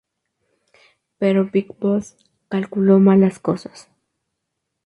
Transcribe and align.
Pero 1.19 1.45
Big 1.45 1.77
Boss 1.79 2.15
calculó 2.49 2.97
mal 2.97 3.21
las 3.21 3.37
cosas. 3.37 3.87